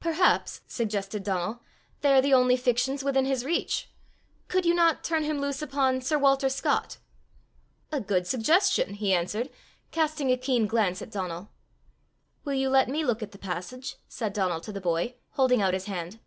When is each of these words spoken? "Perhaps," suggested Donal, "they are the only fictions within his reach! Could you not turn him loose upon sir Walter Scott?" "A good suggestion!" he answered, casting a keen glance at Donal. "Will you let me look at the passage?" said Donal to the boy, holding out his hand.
"Perhaps," 0.00 0.62
suggested 0.66 1.22
Donal, 1.22 1.60
"they 2.00 2.14
are 2.14 2.22
the 2.22 2.32
only 2.32 2.56
fictions 2.56 3.04
within 3.04 3.26
his 3.26 3.44
reach! 3.44 3.90
Could 4.48 4.64
you 4.64 4.72
not 4.72 5.04
turn 5.04 5.24
him 5.24 5.40
loose 5.42 5.60
upon 5.60 6.00
sir 6.00 6.16
Walter 6.16 6.48
Scott?" 6.48 6.96
"A 7.92 8.00
good 8.00 8.26
suggestion!" 8.26 8.94
he 8.94 9.12
answered, 9.12 9.50
casting 9.90 10.30
a 10.32 10.38
keen 10.38 10.66
glance 10.66 11.02
at 11.02 11.10
Donal. 11.10 11.50
"Will 12.46 12.54
you 12.54 12.70
let 12.70 12.88
me 12.88 13.04
look 13.04 13.22
at 13.22 13.32
the 13.32 13.38
passage?" 13.38 13.96
said 14.08 14.32
Donal 14.32 14.62
to 14.62 14.72
the 14.72 14.80
boy, 14.80 15.16
holding 15.32 15.60
out 15.60 15.74
his 15.74 15.84
hand. 15.84 16.18